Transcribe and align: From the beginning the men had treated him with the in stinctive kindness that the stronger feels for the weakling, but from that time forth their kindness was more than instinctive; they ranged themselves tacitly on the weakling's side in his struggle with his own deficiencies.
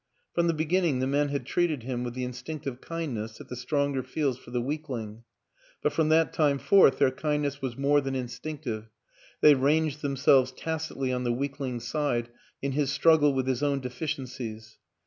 From 0.33 0.47
the 0.47 0.55
beginning 0.55 0.97
the 0.97 1.05
men 1.05 1.29
had 1.29 1.45
treated 1.45 1.83
him 1.83 2.03
with 2.03 2.15
the 2.15 2.23
in 2.23 2.31
stinctive 2.31 2.81
kindness 2.81 3.37
that 3.37 3.49
the 3.49 3.55
stronger 3.55 4.01
feels 4.01 4.35
for 4.39 4.49
the 4.49 4.59
weakling, 4.59 5.23
but 5.83 5.93
from 5.93 6.09
that 6.09 6.33
time 6.33 6.57
forth 6.57 6.97
their 6.97 7.11
kindness 7.11 7.61
was 7.61 7.77
more 7.77 8.01
than 8.01 8.15
instinctive; 8.15 8.87
they 9.41 9.53
ranged 9.53 10.01
themselves 10.01 10.51
tacitly 10.53 11.13
on 11.13 11.23
the 11.23 11.31
weakling's 11.31 11.87
side 11.87 12.29
in 12.63 12.71
his 12.71 12.91
struggle 12.91 13.31
with 13.35 13.45
his 13.45 13.61
own 13.61 13.79
deficiencies. 13.79 14.79